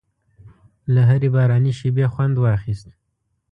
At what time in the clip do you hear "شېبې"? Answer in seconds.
1.79-2.05